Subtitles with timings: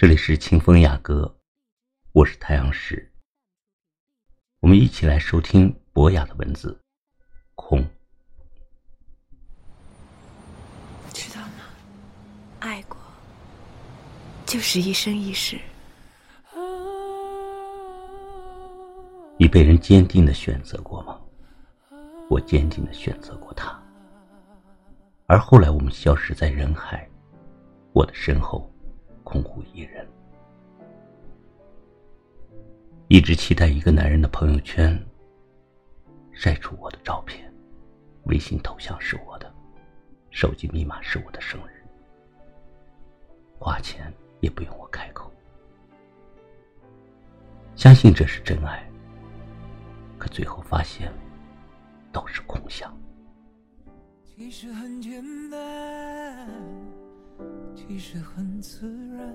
[0.00, 1.36] 这里是清风雅阁，
[2.12, 3.12] 我是太阳石。
[4.60, 6.74] 我们一起来收听博雅的文字。
[7.54, 7.86] 空，
[11.12, 11.64] 知道吗？
[12.60, 12.96] 爱过，
[14.46, 15.60] 就是一生一世。
[19.36, 21.20] 你被人坚定的选择过吗？
[22.30, 23.78] 我坚定的选择过他，
[25.26, 27.06] 而后来我们消失在人海，
[27.92, 28.66] 我的身后。
[29.30, 30.04] 空无一人，
[33.06, 35.00] 一直期待一个男人的朋友圈
[36.32, 37.48] 晒出我的照片，
[38.24, 39.48] 微信头像是我的，
[40.30, 41.80] 手机密码是我的生日，
[43.56, 45.30] 花钱也不用我开口，
[47.76, 48.84] 相信这是真爱，
[50.18, 51.08] 可最后发现
[52.10, 52.92] 都是空想。
[54.24, 56.99] 其实很简单。
[57.74, 59.34] 其实很自然，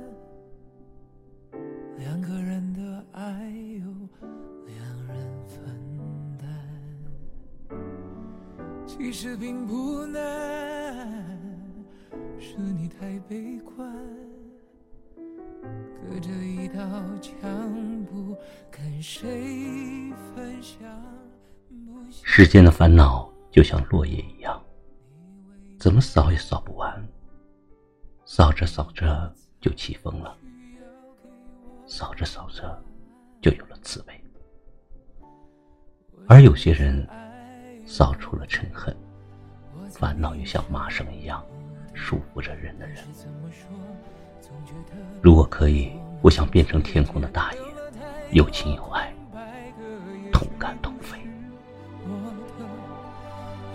[1.97, 3.85] 两个人的爱由
[4.65, 5.57] 两人分
[6.37, 6.47] 担。
[8.87, 10.21] 其实并不难，
[12.39, 13.93] 是你太悲观，
[16.01, 16.84] 隔着一道
[17.19, 18.35] 墙不
[18.71, 20.79] 跟谁分享。
[22.23, 24.62] 世间的烦恼就像落叶一样，
[25.77, 27.04] 怎么扫也扫不完。
[28.26, 29.31] 扫着扫着
[29.62, 30.35] 就起风了，
[31.85, 32.84] 扫着扫着
[33.40, 34.21] 就有了滋味。
[36.27, 37.07] 而有些人
[37.85, 38.96] 扫出了嗔恨，
[39.91, 41.46] 烦恼也像麻绳一样
[41.93, 43.05] 束缚着人的人。
[45.21, 45.91] 如果可以，
[46.23, 47.62] 我想变成天空的大雁，
[48.31, 49.13] 有情有爱，
[50.34, 51.20] 同甘同飞。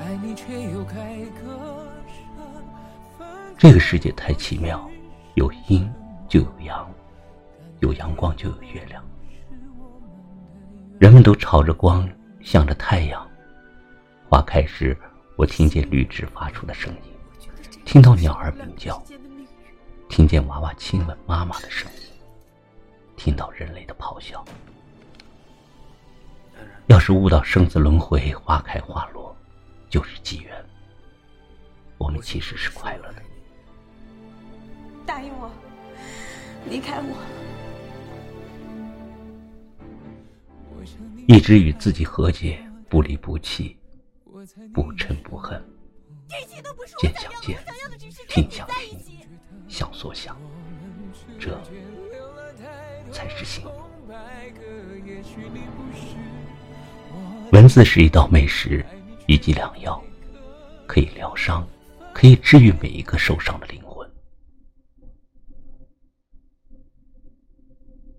[0.01, 1.21] 爱你却又开
[3.61, 4.91] 这个世界太奇妙，
[5.34, 5.86] 有阴
[6.30, 6.91] 就有阳，
[7.80, 9.05] 有阳光就有月亮。
[10.98, 12.08] 人们都朝着光，
[12.41, 13.31] 向着太阳。
[14.31, 14.97] 花开时，
[15.37, 17.12] 我听见绿植发出的声音，
[17.84, 18.99] 听到鸟儿鸣叫，
[20.09, 22.09] 听见娃娃亲吻妈妈的声音，
[23.15, 24.43] 听到人类的咆哮。
[26.87, 29.37] 要是悟到生死轮回，花开花落，
[29.91, 30.65] 就是机缘。
[31.99, 33.22] 我们其实是快乐的。
[35.10, 35.50] 答应我，
[36.69, 37.16] 离开我。
[41.26, 43.76] 一直与自己和解，不离不弃，
[44.72, 45.60] 不嗔不恨，
[47.00, 47.59] 见想见，
[48.28, 48.97] 听想听，
[49.66, 50.37] 想所想，
[51.41, 51.60] 这
[53.10, 53.70] 才是幸福。
[57.50, 58.87] 文字是一道美食，
[59.26, 60.00] 一剂良药，
[60.87, 61.66] 可以疗伤，
[62.15, 63.90] 可以治愈每一个受伤的灵魂。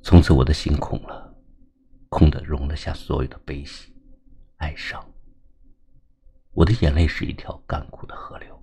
[0.03, 1.33] 从此我的心空了，
[2.09, 3.95] 空的容得下所有的悲喜、
[4.57, 5.03] 哀伤。
[6.53, 8.59] 我的眼泪是一条干枯的河流。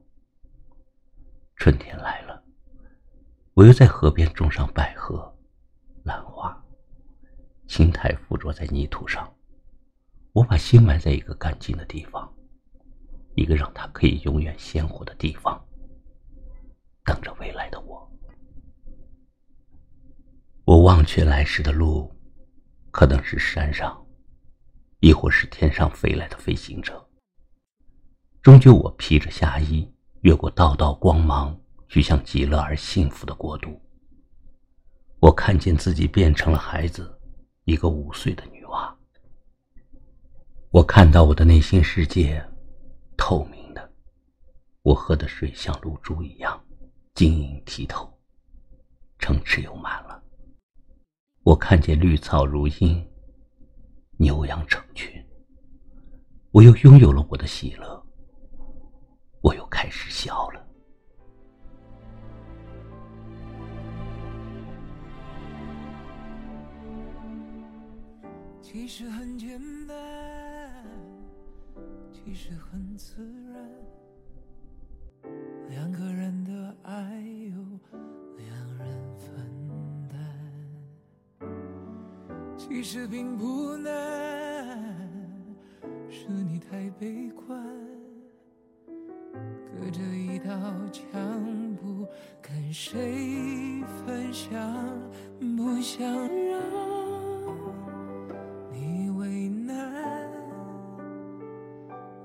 [1.56, 2.42] 春天来了，
[3.54, 5.32] 我又在河边种上百合、
[6.02, 6.60] 兰花，
[7.66, 9.32] 青苔附着在泥土上。
[10.32, 12.30] 我把心埋在一个干净的地方，
[13.36, 15.58] 一个让它可以永远鲜活的地方，
[17.04, 17.97] 等着未来的我。
[20.88, 22.10] 忘却来时的路，
[22.90, 23.94] 可能是山上，
[25.00, 27.06] 亦或是天上飞来的飞行者。
[28.40, 29.86] 终究，我披着夏衣，
[30.22, 31.54] 越过道道光芒，
[31.88, 33.78] 去向极乐而幸福的国度。
[35.20, 37.20] 我看见自己变成了孩子，
[37.64, 38.96] 一个五岁的女娃。
[40.70, 42.42] 我看到我的内心世界，
[43.14, 43.92] 透明的，
[44.80, 46.58] 我喝的水像露珠一样
[47.14, 48.10] 晶莹剔透，
[49.18, 50.17] 城池又满了。
[51.48, 53.02] 我看见绿草如茵，
[54.18, 55.10] 牛羊成群。
[56.50, 58.06] 我又拥有了我的喜乐，
[59.40, 60.62] 我又开始笑了。
[68.60, 70.84] 其实很简单，
[72.12, 75.32] 其实很自然，
[75.70, 76.17] 两个人
[82.90, 83.92] 实并不难，
[86.08, 87.62] 是你太悲观，
[89.76, 90.48] 隔着一道
[90.90, 91.06] 墙
[91.76, 92.06] 不
[92.40, 94.58] 跟谁分享，
[95.38, 96.62] 不想让
[98.72, 100.26] 你为难，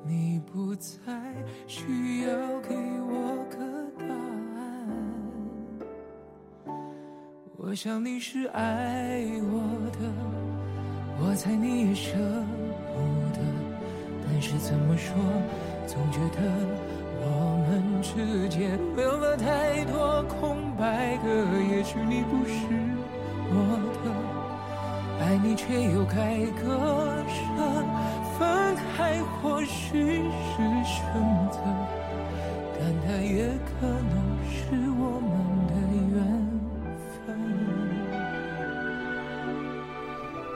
[0.07, 0.89] 你不再
[1.67, 2.12] 需要
[7.65, 9.63] 我，想你是爱我
[9.93, 9.99] 的，
[11.17, 12.11] 我猜你也舍
[12.91, 12.99] 不
[13.31, 13.39] 得，
[14.21, 15.15] 但是怎么说，
[15.87, 16.41] 总觉得
[17.21, 17.25] 我
[17.65, 21.29] 们之间留了太多空白格。
[21.71, 22.53] 也许你不是
[23.47, 23.55] 我
[24.03, 27.41] 的，爱你却又该割舍，
[28.37, 30.19] 分开或许
[30.51, 30.99] 是选
[31.49, 31.61] 择，
[32.77, 33.47] 但它也
[33.79, 34.19] 可能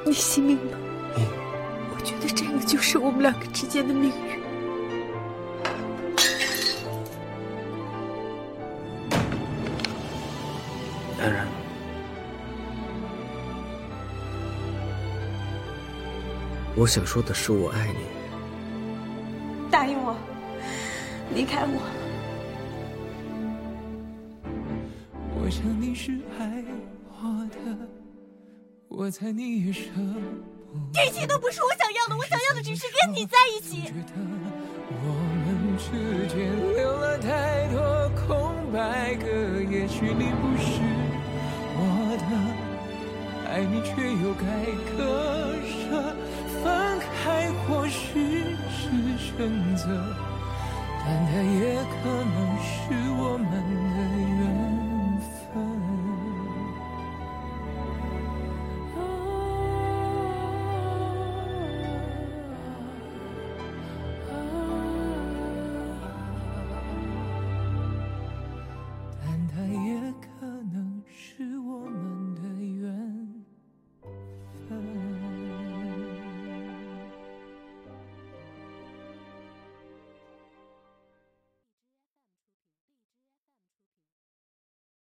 [0.07, 0.77] 你信命吗？
[1.94, 4.39] 我觉得这个就是我们两个之间的命运。
[11.19, 11.45] 当然，
[16.74, 18.00] 我想说的是，我爱你。
[19.69, 20.15] 答应我，
[21.36, 21.81] 离开我。
[25.36, 26.63] 我想你是爱
[27.21, 27.97] 我的。
[29.00, 29.82] 我猜你也舍
[30.74, 33.84] 不这一切都不是我想要的，我想要的只是跟你在一起。
[33.84, 34.14] 觉得
[34.90, 35.14] 我
[35.46, 39.28] 们之间留了太多空白格，
[39.70, 40.82] 也许你不是
[41.78, 41.80] 我
[42.18, 42.26] 的，
[43.48, 44.66] 爱你却又该
[44.98, 45.87] 割舍，